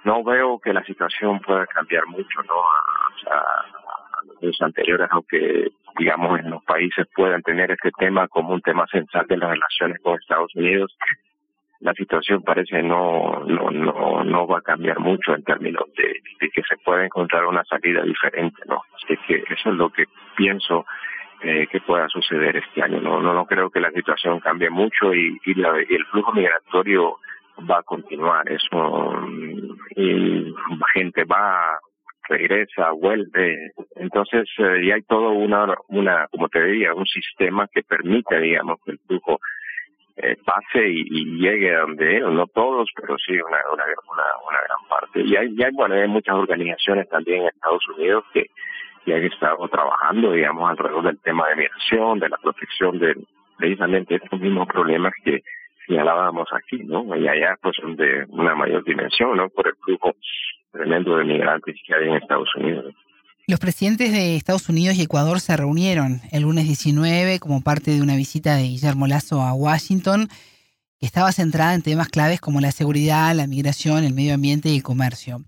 no 0.04 0.22
veo 0.22 0.58
que 0.58 0.72
la 0.72 0.84
situación 0.84 1.40
pueda 1.40 1.66
cambiar 1.66 2.06
mucho, 2.06 2.42
¿no? 2.42 2.54
A, 3.30 3.36
a 3.36 3.64
los 4.40 4.60
anteriores, 4.60 5.08
aunque 5.10 5.70
digamos 5.98 6.40
en 6.40 6.50
los 6.50 6.64
países 6.64 7.06
puedan 7.14 7.42
tener 7.42 7.70
este 7.70 7.90
tema 7.98 8.28
como 8.28 8.54
un 8.54 8.60
tema 8.60 8.86
central 8.86 9.26
de 9.28 9.36
las 9.36 9.50
relaciones 9.50 10.00
con 10.02 10.18
Estados 10.18 10.54
Unidos, 10.54 10.96
la 11.84 11.92
situación 11.92 12.42
parece 12.42 12.82
no 12.82 13.44
no 13.46 13.70
no 13.70 14.24
no 14.24 14.46
va 14.46 14.58
a 14.58 14.62
cambiar 14.62 14.98
mucho 15.00 15.34
en 15.34 15.44
términos 15.44 15.84
de, 15.94 16.14
que 16.50 16.62
se 16.62 16.78
pueda 16.82 17.04
encontrar 17.04 17.44
una 17.44 17.62
salida 17.64 18.02
diferente, 18.02 18.62
¿no? 18.66 18.80
Así 18.94 19.18
que 19.26 19.44
eso 19.52 19.70
es 19.70 19.76
lo 19.76 19.90
que 19.90 20.06
pienso 20.34 20.86
eh, 21.42 21.66
que 21.70 21.80
pueda 21.82 22.08
suceder 22.08 22.56
este 22.56 22.82
año. 22.82 23.02
No, 23.02 23.20
no, 23.20 23.34
no 23.34 23.44
creo 23.44 23.68
que 23.68 23.80
la 23.80 23.90
situación 23.90 24.40
cambie 24.40 24.70
mucho 24.70 25.12
y, 25.12 25.38
y, 25.44 25.54
la, 25.54 25.78
y 25.78 25.94
el 25.94 26.06
flujo 26.06 26.32
migratorio 26.32 27.18
va 27.70 27.80
a 27.80 27.82
continuar. 27.82 28.50
Eso, 28.50 29.12
mm, 29.20 29.76
y 29.96 30.54
gente 30.94 31.24
va, 31.24 31.78
regresa, 32.30 32.92
vuelve. 32.92 33.72
Entonces, 33.96 34.48
eh, 34.56 34.90
hay 34.90 35.02
todo 35.02 35.32
una, 35.32 35.66
una, 35.88 36.28
como 36.28 36.48
te 36.48 36.64
diría, 36.64 36.94
un 36.94 37.04
sistema 37.04 37.68
que 37.70 37.82
permite, 37.82 38.40
digamos, 38.40 38.78
que 38.86 38.92
el 38.92 38.98
flujo 39.06 39.38
eh, 40.16 40.36
pase 40.44 40.88
y, 40.88 41.38
llegue 41.38 41.74
a 41.74 41.80
donde 41.80 42.20
no 42.20 42.46
todos, 42.46 42.88
pero 42.94 43.16
sí 43.18 43.32
una, 43.32 43.58
una, 43.72 43.84
una, 43.84 44.24
una 44.48 44.58
gran 44.60 44.88
parte. 44.88 45.20
Y 45.20 45.36
hay, 45.36 45.54
y 45.56 45.62
hay, 45.62 45.72
bueno, 45.72 45.94
hay 45.94 46.08
muchas 46.08 46.36
organizaciones 46.36 47.08
también 47.08 47.42
en 47.42 47.48
Estados 47.48 47.82
Unidos 47.88 48.24
que 48.32 48.46
y 49.06 49.12
han 49.12 49.24
estado 49.24 49.68
trabajando, 49.68 50.32
digamos, 50.32 50.70
alrededor 50.70 51.04
del 51.04 51.18
tema 51.20 51.48
de 51.48 51.56
migración, 51.56 52.18
de 52.20 52.28
la 52.28 52.38
protección 52.38 52.98
de 52.98 53.16
precisamente 53.56 54.16
estos 54.16 54.40
mismos 54.40 54.66
problemas 54.68 55.12
que 55.22 55.42
señalábamos 55.86 56.48
aquí, 56.52 56.78
¿no? 56.84 57.14
Y 57.14 57.28
allá 57.28 57.58
pues 57.60 57.76
son 57.76 57.96
de 57.96 58.24
una 58.30 58.54
mayor 58.54 58.82
dimensión, 58.84 59.36
¿no? 59.36 59.48
Por 59.50 59.68
el 59.68 59.74
flujo 59.76 60.14
tremendo 60.72 61.16
de 61.16 61.24
migrantes 61.24 61.76
que 61.86 61.94
hay 61.94 62.08
en 62.08 62.14
Estados 62.14 62.48
Unidos. 62.56 62.94
Los 63.46 63.60
presidentes 63.60 64.10
de 64.10 64.36
Estados 64.36 64.70
Unidos 64.70 64.96
y 64.96 65.02
Ecuador 65.02 65.38
se 65.38 65.54
reunieron 65.54 66.20
el 66.32 66.44
lunes 66.44 66.64
19 66.64 67.40
como 67.40 67.60
parte 67.60 67.90
de 67.90 68.00
una 68.00 68.16
visita 68.16 68.56
de 68.56 68.62
Guillermo 68.62 69.06
Lazo 69.06 69.42
a 69.42 69.52
Washington, 69.52 70.28
que 70.98 71.04
estaba 71.04 71.30
centrada 71.30 71.74
en 71.74 71.82
temas 71.82 72.08
claves 72.08 72.40
como 72.40 72.62
la 72.62 72.70
seguridad, 72.70 73.34
la 73.34 73.46
migración, 73.46 74.02
el 74.02 74.14
medio 74.14 74.32
ambiente 74.32 74.70
y 74.70 74.76
el 74.76 74.82
comercio. 74.82 75.40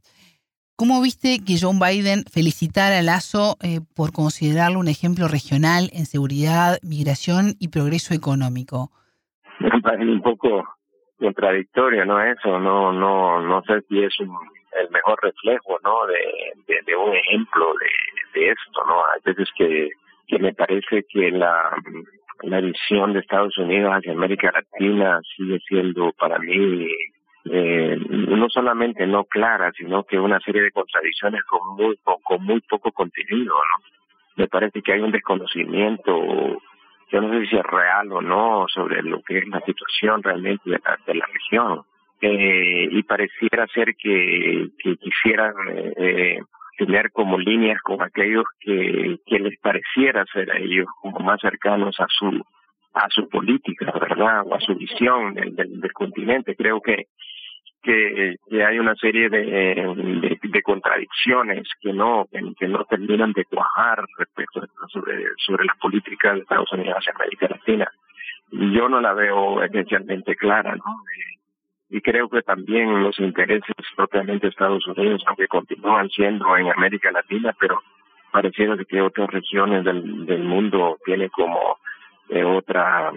¿Cómo 0.77 1.01
viste 1.01 1.39
que 1.43 1.57
John 1.59 1.79
Biden 1.81 2.25
felicitara 2.31 2.99
a 2.99 3.03
Lazo 3.03 3.57
eh, 3.63 3.81
por 3.97 4.13
considerarlo 4.13 4.79
un 4.79 4.89
ejemplo 4.89 5.27
regional 5.27 5.89
en 5.95 6.05
seguridad, 6.05 6.77
migración 6.83 7.55
y 7.59 7.69
progreso 7.69 8.13
económico? 8.13 8.91
Me 9.59 9.81
parece 9.81 10.05
un 10.05 10.21
poco 10.21 10.65
contradictorio, 11.19 12.05
¿no? 12.05 12.23
Eso, 12.23 12.61
no, 12.61 12.93
no, 12.93 13.41
no 13.41 13.63
sé 13.63 13.81
si 13.89 14.05
es 14.05 14.13
el 14.79 14.91
mejor 14.91 15.19
reflejo, 15.23 15.79
¿no? 15.83 16.07
De, 16.07 16.97
un 16.97 17.15
ejemplo 17.15 17.73
de, 18.35 18.49
esto, 18.49 18.85
¿no? 18.87 19.03
Hay 19.15 19.21
veces 19.25 19.49
que, 19.57 19.91
me 20.39 20.53
parece 20.55 21.05
que 21.09 21.31
la, 21.31 21.71
la 22.43 22.61
visión 22.61 23.13
de 23.13 23.21
Estados 23.21 23.57
Unidos 23.59 23.93
hacia 23.93 24.13
América 24.13 24.53
Latina 24.53 25.21
sigue 25.37 25.59
siendo 25.69 26.13
para 26.13 26.39
mí 26.39 26.89
eh, 27.49 27.97
no 28.09 28.49
solamente 28.49 29.07
no 29.07 29.25
clara, 29.25 29.71
sino 29.77 30.03
que 30.05 30.19
una 30.19 30.41
serie 30.41 30.63
de 30.63 30.73
contradicciones 30.73 31.43
con 31.45 31.77
muy, 31.77 31.97
con 32.25 32.43
muy 32.43 32.61
poco 32.63 32.91
contenido, 32.91 33.55
¿no? 33.55 33.85
Me 34.37 34.49
parece 34.49 34.83
que 34.83 34.93
hay 34.93 35.01
un 35.01 35.13
desconocimiento, 35.13 36.13
yo 37.11 37.21
no 37.21 37.33
sé 37.33 37.47
si 37.47 37.57
es 37.57 37.63
real 37.63 38.13
o 38.13 38.21
no, 38.21 38.67
sobre 38.69 39.03
lo 39.03 39.23
que 39.23 39.39
es 39.39 39.49
la 39.49 39.61
situación 39.61 40.23
realmente 40.23 40.69
de 40.69 40.81
la, 40.85 40.99
de 41.07 41.15
la 41.15 41.27
región. 41.27 41.83
Eh, 42.21 42.89
y 42.91 43.03
pareciera 43.03 43.67
ser 43.69 43.95
que, 43.97 44.69
quisieran 45.01 45.55
eh, 45.97 46.39
tener 46.79 47.11
como 47.11 47.39
líneas 47.39 47.81
con 47.83 48.03
aquellos 48.03 48.45
que, 48.61 49.19
les 49.29 49.59
pareciera 49.61 50.25
ser 50.33 50.51
a 50.51 50.59
ellos 50.59 50.87
como 51.03 51.21
más 51.21 51.41
cercanos 51.41 51.99
a 52.01 52.07
su 52.09 52.43
a 52.95 53.09
su 53.11 53.29
política, 53.29 53.93
¿verdad? 54.01 54.43
O 54.47 54.55
a 54.55 54.61
su 54.61 54.75
visión 54.75 55.35
del, 55.35 55.55
del, 55.55 55.93
continente. 55.93 56.57
Creo 56.57 56.81
que 56.81 57.09
que, 57.83 58.37
hay 58.65 58.79
una 58.79 58.95
serie 58.97 59.29
de, 59.29 60.39
de, 60.43 60.63
contradicciones 60.63 61.69
que 61.81 61.93
no 61.93 62.27
que, 62.59 62.69
no 62.69 62.85
terminan 62.85 63.33
de 63.33 63.45
cuajar 63.45 64.05
respecto 64.19 64.63
sobre 64.89 65.25
sobre 65.37 65.67
las 65.67 65.77
políticas 65.79 66.35
de 66.35 66.41
Estados 66.41 66.73
Unidos 66.73 66.97
hacia 66.97 67.13
América 67.15 67.49
Latina 67.49 67.89
yo 68.51 68.89
no 68.89 69.01
la 69.01 69.13
veo 69.13 69.63
esencialmente 69.63 70.35
clara 70.35 70.75
no 70.75 70.85
y 71.89 72.01
creo 72.01 72.29
que 72.29 72.43
también 72.43 73.03
los 73.03 73.19
intereses 73.21 73.75
propiamente 73.95 74.47
de 74.47 74.51
Estados 74.51 74.87
Unidos 74.87 75.23
aunque 75.27 75.49
continúan 75.49 76.09
siendo 76.11 76.57
en 76.57 76.71
América 76.71 77.11
Latina 77.13 77.55
pero 77.59 77.81
pareciera 78.33 78.77
que 78.85 79.01
otras 79.01 79.31
regiones 79.31 79.85
del, 79.85 80.27
del 80.27 80.43
mundo 80.43 80.99
tienen 81.05 81.29
como 81.31 81.79
eh, 82.29 82.45
otra 82.45 83.13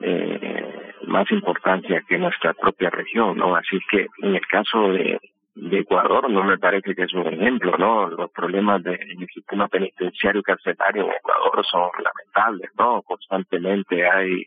eh, 0.00 0.92
más 1.06 1.30
importancia 1.30 2.02
que 2.06 2.18
nuestra 2.18 2.52
propia 2.54 2.90
región, 2.90 3.38
¿no? 3.38 3.56
Así 3.56 3.78
que 3.90 4.08
en 4.22 4.34
el 4.34 4.46
caso 4.46 4.92
de, 4.92 5.18
de 5.54 5.78
Ecuador 5.78 6.28
no 6.30 6.44
me 6.44 6.58
parece 6.58 6.94
que 6.94 7.04
es 7.04 7.14
un 7.14 7.26
ejemplo, 7.26 7.76
¿no? 7.78 8.08
Los 8.08 8.30
problemas 8.30 8.82
del 8.82 9.26
sistema 9.32 9.68
penitenciario 9.68 10.42
carcelario 10.42 11.04
en 11.04 11.12
Ecuador 11.12 11.64
son 11.70 11.90
lamentables, 12.02 12.70
¿no? 12.78 13.02
Constantemente 13.02 14.06
hay 14.08 14.46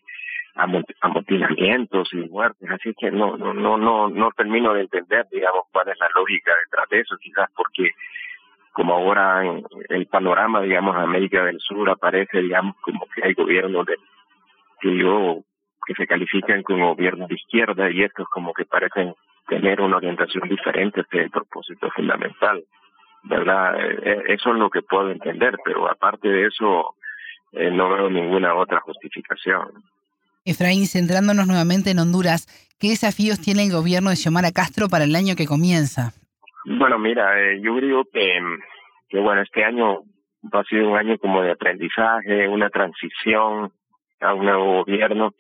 amotinamientos 1.01 2.13
y 2.13 2.17
muertes, 2.29 2.69
así 2.69 2.93
que 2.97 3.11
no, 3.11 3.37
no, 3.37 3.53
no, 3.53 3.77
no, 3.77 4.09
no 4.09 4.31
termino 4.31 4.73
de 4.73 4.81
entender, 4.81 5.25
digamos, 5.31 5.63
cuál 5.71 5.89
es 5.89 5.99
la 5.99 6.09
lógica 6.15 6.51
detrás 6.65 6.89
de 6.89 6.99
eso, 6.99 7.15
quizás 7.19 7.49
porque 7.55 7.91
como 8.73 8.93
ahora 8.93 9.45
en 9.45 9.63
el 9.89 10.05
panorama, 10.07 10.61
digamos, 10.61 10.95
América 10.95 11.43
del 11.43 11.59
Sur 11.59 11.89
aparece, 11.89 12.41
digamos, 12.41 12.75
como 12.81 13.05
que 13.13 13.23
hay 13.25 13.33
gobiernos 13.33 13.85
de 13.85 13.95
que 14.79 14.97
yo 14.97 15.43
que 15.85 15.95
se 15.95 16.07
califican 16.07 16.61
como 16.61 16.93
gobiernos 16.93 17.27
de 17.29 17.35
izquierda 17.35 17.89
y 17.89 18.03
estos 18.03 18.27
como 18.29 18.53
que 18.53 18.65
parecen 18.65 19.15
tener 19.47 19.81
una 19.81 19.97
orientación 19.97 20.47
diferente 20.47 21.03
que 21.09 21.21
el 21.21 21.31
propósito 21.31 21.89
fundamental, 21.89 22.63
¿verdad? 23.23 23.81
Eh, 23.81 23.99
eh, 24.03 24.23
eso 24.27 24.51
es 24.51 24.59
lo 24.59 24.69
que 24.69 24.83
puedo 24.83 25.09
entender, 25.09 25.57
pero 25.65 25.89
aparte 25.89 26.27
de 26.29 26.45
eso 26.45 26.93
eh, 27.53 27.71
no 27.71 27.89
veo 27.89 28.09
ninguna 28.09 28.53
otra 28.53 28.79
justificación. 28.81 29.83
Efraín, 30.49 30.87
centrándonos 30.87 31.45
nuevamente 31.45 31.91
en 31.91 31.99
Honduras, 31.99 32.47
¿qué 32.79 32.89
desafíos 32.89 33.39
tiene 33.39 33.63
el 33.63 33.71
gobierno 33.71 34.09
de 34.09 34.15
Xiomara 34.15 34.51
Castro 34.51 34.89
para 34.89 35.03
el 35.03 35.15
año 35.15 35.35
que 35.37 35.45
comienza? 35.45 36.11
Bueno, 36.65 36.97
mira, 36.97 37.39
eh, 37.39 37.61
yo 37.61 37.75
creo 37.77 38.03
que, 38.11 39.19
bueno, 39.19 39.41
este 39.41 39.63
año 39.63 40.01
va 40.43 40.61
a 40.61 40.63
ser 40.63 40.83
un 40.83 40.97
año 40.97 41.17
como 41.19 41.41
de 41.41 41.51
aprendizaje, 41.51 42.47
una 42.47 42.69
transición, 42.69 43.71
a 44.21 44.33
un 44.33 44.45
nuevo 44.45 44.83
gobierno. 44.83 45.33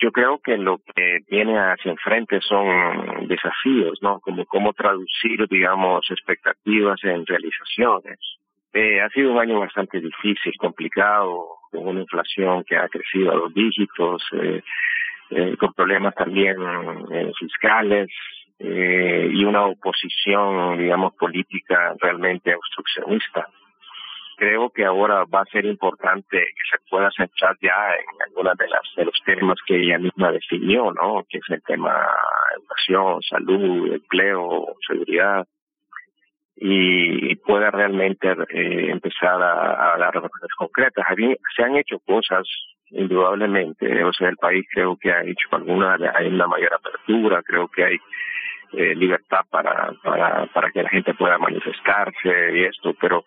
Yo 0.00 0.10
creo 0.10 0.40
que 0.42 0.56
lo 0.56 0.78
que 0.78 1.18
viene 1.30 1.58
hacia 1.58 1.92
enfrente 1.92 2.40
son 2.40 3.28
desafíos, 3.28 3.98
¿no? 4.02 4.20
Como 4.20 4.44
cómo 4.46 4.72
traducir, 4.72 5.46
digamos, 5.48 6.10
expectativas 6.10 7.02
en 7.04 7.24
realizaciones. 7.26 8.18
Eh, 8.72 9.00
ha 9.00 9.08
sido 9.10 9.32
un 9.32 9.38
año 9.38 9.60
bastante 9.60 10.00
difícil, 10.00 10.52
complicado, 10.58 11.46
con 11.74 11.88
una 11.88 12.00
inflación 12.00 12.64
que 12.64 12.76
ha 12.76 12.88
crecido 12.88 13.32
a 13.32 13.34
dos 13.34 13.54
dígitos, 13.54 14.22
eh, 14.32 14.62
eh, 15.30 15.56
con 15.58 15.72
problemas 15.74 16.14
también 16.14 16.56
eh, 17.12 17.32
fiscales 17.38 18.08
y 18.56 19.44
una 19.44 19.66
oposición, 19.66 20.78
digamos, 20.78 21.12
política 21.14 21.94
realmente 22.00 22.54
obstruccionista 22.54 23.48
creo 24.36 24.70
que 24.70 24.84
ahora 24.84 25.24
va 25.24 25.42
a 25.42 25.52
ser 25.52 25.64
importante 25.64 26.38
que 26.38 26.68
se 26.70 26.78
pueda 26.90 27.10
centrar 27.16 27.56
ya 27.60 27.94
en 27.94 28.22
algunas 28.28 28.56
de 28.56 28.66
de 28.96 29.04
los 29.04 29.20
temas 29.24 29.58
que 29.66 29.76
ella 29.76 29.98
misma 29.98 30.32
definió, 30.32 30.92
¿no? 30.92 31.24
Que 31.28 31.38
es 31.38 31.44
el 31.50 31.62
tema 31.62 31.94
educación, 32.56 33.22
salud, 33.22 33.92
empleo, 33.92 34.76
seguridad 34.86 35.46
y 36.56 37.34
pueda 37.36 37.70
realmente 37.70 38.28
eh, 38.30 38.90
empezar 38.90 39.42
a, 39.42 39.96
dar 39.98 40.14
respuestas 40.14 40.50
concretas. 40.56 41.04
Se 41.56 41.62
han 41.62 41.76
hecho 41.76 41.98
cosas 42.00 42.46
indudablemente. 42.90 44.04
O 44.04 44.12
sea, 44.12 44.28
el 44.28 44.36
país 44.36 44.64
creo 44.72 44.96
que 44.96 45.12
ha 45.12 45.22
hecho 45.22 45.48
alguna, 45.52 45.98
hay 46.14 46.28
una 46.28 46.46
mayor 46.46 46.74
apertura, 46.74 47.42
creo 47.42 47.68
que 47.68 47.84
hay 47.84 47.96
eh, 48.72 48.94
libertad 48.94 49.40
para, 49.50 49.92
para, 50.02 50.70
que 50.72 50.82
la 50.82 50.88
gente 50.88 51.14
pueda 51.14 51.38
manifestarse 51.38 52.56
y 52.56 52.64
esto, 52.64 52.94
pero 53.00 53.24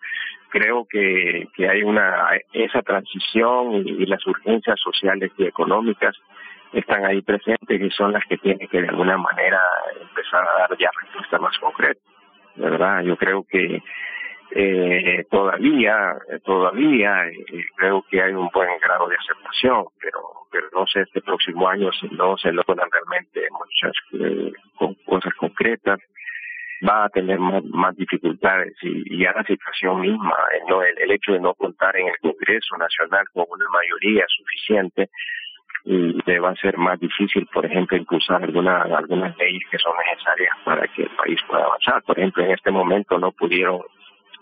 creo 0.50 0.86
que, 0.88 1.48
que 1.54 1.68
hay 1.68 1.82
una, 1.82 2.30
esa 2.52 2.82
transición 2.82 3.76
y, 3.86 4.04
las 4.06 4.26
urgencias 4.26 4.78
sociales 4.80 5.30
y 5.38 5.44
económicas 5.44 6.14
están 6.72 7.04
ahí 7.06 7.22
presentes 7.22 7.80
y 7.80 7.90
son 7.90 8.12
las 8.12 8.24
que 8.26 8.36
tienen 8.36 8.68
que 8.68 8.82
de 8.82 8.88
alguna 8.88 9.16
manera 9.16 9.60
empezar 10.00 10.46
a 10.46 10.60
dar 10.60 10.78
ya 10.78 10.90
respuestas 11.02 11.40
más 11.40 11.58
concretas, 11.58 12.02
¿verdad? 12.58 13.02
Yo 13.02 13.16
creo 13.16 13.44
que 13.48 13.82
eh, 14.50 15.24
todavía, 15.30 16.16
todavía 16.44 17.28
eh, 17.28 17.64
creo 17.76 18.04
que 18.10 18.22
hay 18.22 18.32
un 18.32 18.48
buen 18.52 18.70
grado 18.80 19.08
de 19.08 19.16
aceptación, 19.16 19.84
pero, 20.00 20.20
pero 20.50 20.68
no 20.72 20.86
sé 20.86 21.02
este 21.02 21.20
próximo 21.20 21.68
año 21.68 21.90
si 21.92 22.08
no 22.08 22.36
se 22.38 22.52
logran 22.52 22.88
realmente 22.90 23.46
muchas 23.50 23.92
eh, 24.12 24.52
cosas 25.04 25.34
concretas, 25.34 26.00
va 26.86 27.04
a 27.04 27.08
tener 27.08 27.38
más, 27.38 27.64
más 27.64 27.96
dificultades 27.96 28.74
y, 28.82 29.18
ya 29.18 29.32
la 29.32 29.44
situación 29.44 30.00
misma, 30.00 30.34
el, 30.52 31.02
el, 31.02 31.10
hecho 31.10 31.32
de 31.32 31.40
no 31.40 31.54
contar 31.54 31.96
en 31.96 32.08
el 32.08 32.18
Congreso 32.18 32.76
Nacional 32.76 33.24
con 33.32 33.44
una 33.50 33.66
mayoría 33.70 34.24
suficiente 34.28 35.10
y 35.84 36.18
le 36.24 36.40
va 36.40 36.50
a 36.50 36.56
ser 36.56 36.76
más 36.76 36.98
difícil, 37.00 37.46
por 37.52 37.64
ejemplo, 37.64 37.96
impulsar 37.96 38.42
alguna, 38.42 38.82
algunas 38.82 39.36
leyes 39.38 39.62
que 39.70 39.78
son 39.78 39.92
necesarias 40.10 40.56
para 40.64 40.86
que 40.88 41.02
el 41.02 41.10
país 41.10 41.38
pueda 41.48 41.64
avanzar. 41.64 42.02
Por 42.02 42.18
ejemplo, 42.18 42.44
en 42.44 42.50
este 42.52 42.70
momento 42.70 43.18
no 43.18 43.32
pudieron 43.32 43.80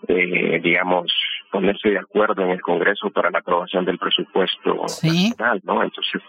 eh, 0.07 0.59
digamos, 0.61 1.11
ponerse 1.51 1.89
de 1.89 1.99
acuerdo 1.99 2.43
en 2.43 2.51
el 2.51 2.61
Congreso 2.61 3.09
para 3.09 3.31
la 3.31 3.39
aprobación 3.39 3.83
del 3.83 3.97
presupuesto 3.97 4.75
nacional, 4.75 5.59
¿no? 5.63 5.81
Entonces, 5.81 6.21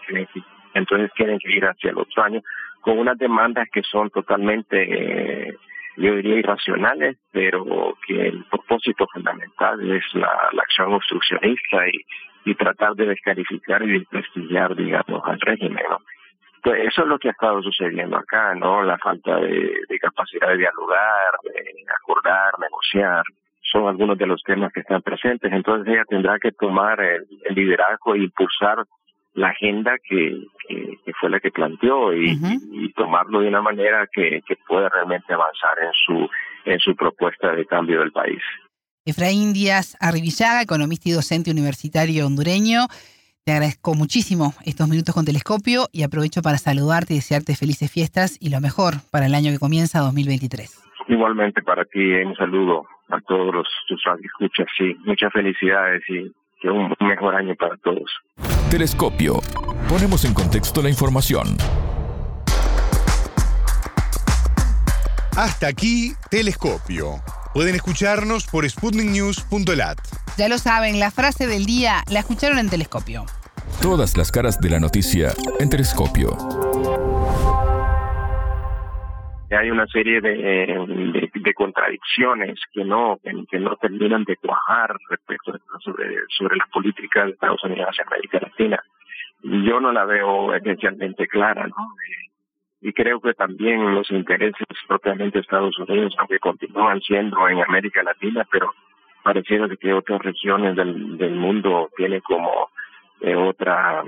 entonces 0.73 1.11
quieren 1.15 1.37
que 1.39 1.51
ir 1.51 1.65
hacia 1.65 1.91
el 1.91 1.99
otro 1.99 2.23
año 2.23 2.41
con 2.81 2.97
unas 2.97 3.17
demandas 3.17 3.67
que 3.71 3.83
son 3.83 4.09
totalmente, 4.09 5.55
yo 5.97 6.15
diría, 6.15 6.37
irracionales, 6.37 7.17
pero 7.31 7.95
que 8.07 8.29
el 8.29 8.43
propósito 8.45 9.05
fundamental 9.13 9.91
es 9.91 10.03
la, 10.13 10.49
la 10.51 10.61
acción 10.63 10.93
obstruccionista 10.93 11.87
y, 11.87 12.03
y 12.45 12.55
tratar 12.55 12.95
de 12.95 13.07
descalificar 13.07 13.83
y 13.83 13.99
desprestigiar, 13.99 14.75
digamos, 14.75 15.21
al 15.25 15.39
régimen, 15.41 15.83
¿no? 15.89 15.99
Pues 16.61 16.87
eso 16.87 17.03
es 17.03 17.07
lo 17.07 17.17
que 17.17 17.29
ha 17.29 17.31
estado 17.31 17.61
sucediendo 17.61 18.17
acá, 18.17 18.53
¿no? 18.53 18.83
La 18.83 18.97
falta 18.97 19.37
de, 19.39 19.71
de 19.87 19.99
capacidad 19.99 20.49
de 20.49 20.57
dialogar, 20.57 21.33
de 21.43 21.85
acordar, 22.01 22.51
negociar 22.59 23.23
son 23.71 23.87
algunos 23.87 24.17
de 24.17 24.25
los 24.25 24.41
temas 24.43 24.71
que 24.73 24.81
están 24.81 25.01
presentes. 25.01 25.51
Entonces 25.51 25.93
ella 25.93 26.03
tendrá 26.07 26.39
que 26.39 26.51
tomar 26.51 26.99
el, 27.01 27.25
liderazgo 27.49 28.15
e 28.15 28.23
impulsar 28.23 28.83
la 29.33 29.49
agenda 29.49 29.95
que, 30.03 30.41
que, 30.67 31.13
fue 31.19 31.29
la 31.29 31.39
que 31.39 31.51
planteó 31.51 32.13
y, 32.13 32.91
tomarlo 32.95 33.41
de 33.41 33.47
una 33.47 33.61
manera 33.61 34.07
que, 34.11 34.41
que 34.45 34.55
pueda 34.67 34.89
realmente 34.89 35.33
avanzar 35.33 35.77
en 35.79 35.93
su, 35.93 36.29
en 36.65 36.79
su 36.79 36.95
propuesta 36.95 37.51
de 37.53 37.65
cambio 37.65 37.99
del 37.99 38.11
país. 38.11 38.41
Efraín 39.09 39.53
Díaz 39.53 39.97
Arribillaga, 39.99 40.61
economista 40.61 41.09
y 41.09 41.13
docente 41.13 41.51
universitario 41.51 42.25
hondureño. 42.27 42.87
Te 43.43 43.51
agradezco 43.53 43.95
muchísimo 43.95 44.53
estos 44.65 44.87
minutos 44.87 45.15
con 45.15 45.25
Telescopio 45.25 45.87
y 45.91 46.03
aprovecho 46.03 46.41
para 46.41 46.57
saludarte 46.57 47.13
y 47.13 47.17
desearte 47.17 47.55
felices 47.55 47.91
fiestas 47.91 48.37
y 48.39 48.49
lo 48.49 48.61
mejor 48.61 48.95
para 49.11 49.25
el 49.25 49.33
año 49.33 49.51
que 49.51 49.59
comienza 49.59 49.99
2023. 49.99 50.79
Igualmente 51.07 51.63
para 51.63 51.85
ti, 51.85 51.99
un 51.99 52.35
saludo 52.35 52.85
a 53.09 53.19
todos 53.21 53.53
los 53.53 53.67
tus 53.87 54.01
escuchas, 54.23 54.67
sí, 54.77 54.95
muchas 55.05 55.33
felicidades 55.33 56.03
y 56.07 56.31
que 56.61 56.69
un 56.69 56.93
mejor 56.99 57.35
año 57.35 57.55
para 57.55 57.75
todos. 57.77 58.11
Telescopio. 58.69 59.39
Ponemos 59.89 60.23
en 60.25 60.33
contexto 60.35 60.83
la 60.83 60.89
información. 60.89 61.47
Hasta 65.35 65.67
aquí, 65.67 66.11
Telescopio. 66.29 67.15
Pueden 67.53 67.75
escucharnos 67.75 68.45
por 68.47 68.69
sputniknews.lat. 68.69 69.97
Ya 70.37 70.49
lo 70.49 70.57
saben, 70.57 70.99
la 70.99 71.11
frase 71.11 71.47
del 71.47 71.65
día 71.65 72.03
la 72.11 72.19
escucharon 72.19 72.59
en 72.59 72.69
Telescopio. 72.69 73.25
Todas 73.81 74.17
las 74.17 74.31
caras 74.31 74.59
de 74.59 74.69
la 74.69 74.79
noticia 74.79 75.31
en 75.59 75.69
Telescopio 75.69 76.37
hay 79.57 79.71
una 79.71 79.87
serie 79.87 80.21
de, 80.21 80.31
de, 81.33 81.53
contradicciones 81.53 82.59
que 82.71 82.83
no 82.83 83.19
que, 83.49 83.59
no 83.59 83.75
terminan 83.77 84.23
de 84.23 84.35
cuajar 84.37 84.95
respecto 85.09 85.53
sobre 85.83 86.05
sobre 86.29 86.57
las 86.57 86.69
políticas 86.69 87.25
de 87.25 87.31
Estados 87.31 87.63
Unidos 87.63 87.87
hacia 87.89 88.05
América 88.05 88.39
Latina. 88.41 88.83
Yo 89.41 89.79
no 89.79 89.91
la 89.91 90.05
veo 90.05 90.53
esencialmente 90.53 91.27
clara, 91.27 91.67
¿no? 91.67 91.95
Y 92.81 92.93
creo 92.93 93.19
que 93.19 93.33
también 93.33 93.93
los 93.93 94.09
intereses 94.11 94.65
propiamente 94.87 95.37
de 95.37 95.41
Estados 95.41 95.77
Unidos, 95.79 96.15
aunque 96.17 96.39
continúan 96.39 97.01
siendo 97.01 97.47
en 97.49 97.61
América 97.61 98.03
Latina, 98.03 98.47
pero 98.49 98.73
pareciera 99.23 99.67
que 99.75 99.93
otras 99.93 100.21
regiones 100.21 100.75
del, 100.75 101.17
del 101.17 101.35
mundo 101.35 101.89
tienen 101.97 102.21
como 102.21 102.69
eh, 103.21 103.35
otra 103.35 104.03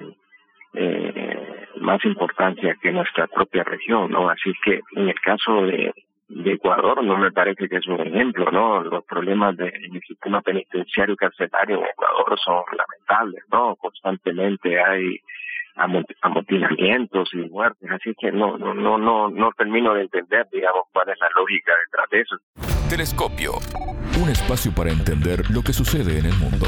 eh, 0.74 1.68
más 1.82 2.04
importancia 2.06 2.78
que 2.82 2.92
nuestra 2.92 3.28
propia 3.28 3.64
región, 3.64 4.12
¿no? 4.12 4.30
Así 4.30 4.54
que 4.64 4.80
en 4.96 5.10
el 5.10 5.20
caso 5.20 5.64
de, 5.64 5.94
de 6.30 6.54
Ecuador 6.54 7.04
no 7.04 7.18
me 7.18 7.32
parece 7.32 7.68
que 7.68 7.78
es 7.78 7.88
un 7.88 8.00
ejemplo, 8.00 8.50
¿no? 8.52 8.82
Los 8.82 9.04
problemas 9.04 9.58
del 9.58 10.02
sistema 10.08 10.42
penitenciario 10.42 11.16
carcelario 11.18 11.80
en 11.80 11.86
Ecuador 11.86 12.40
son 12.40 12.64
lamentables, 12.78 13.44
¿no? 13.52 13.76
Constantemente 13.76 14.82
hay 14.82 15.20
amotinamientos 15.76 17.34
y 17.34 17.50
muertes, 17.50 17.90
así 17.92 18.14
que 18.20 18.32
no, 18.32 18.58
no, 18.58 18.74
no, 18.74 18.98
no, 18.98 19.30
no 19.30 19.52
termino 19.58 19.94
de 19.94 20.02
entender, 20.04 20.48
digamos, 20.52 20.84
cuál 20.92 21.10
es 21.10 21.20
la 21.20 21.30
lógica 21.36 21.74
detrás 21.86 22.10
de 22.12 22.22
eso. 22.22 22.36
Telescopio, 22.90 23.54
un 24.22 24.30
espacio 24.30 24.72
para 24.74 24.92
entender 24.92 25.50
lo 25.50 25.62
que 25.62 25.74
sucede 25.74 26.20
en 26.20 26.26
el 26.26 26.38
mundo. 26.38 26.68